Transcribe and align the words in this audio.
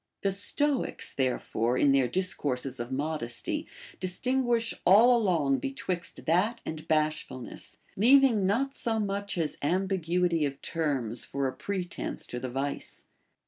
The 0.21 0.31
Stoics, 0.31 1.13
there 1.13 1.37
fore, 1.37 1.77
in 1.77 1.91
their 1.91 2.07
discourses 2.07 2.79
of 2.79 2.91
modesty, 2.91 3.67
distinguish 3.99 4.73
all 4.83 5.15
along 5.15 5.59
betwixt 5.59 6.25
that 6.25 6.59
and 6.65 6.87
bashfulness, 6.87 7.77
leaving 7.95 8.47
not 8.47 8.73
so 8.73 8.99
much 8.99 9.37
as 9.37 9.59
ambiguity 9.61 10.43
of 10.43 10.59
terms 10.63 11.23
for 11.23 11.45
a 11.47 11.53
pretence 11.53 12.25
to 12.29 12.39
the 12.39 12.49
vice. 12.49 13.05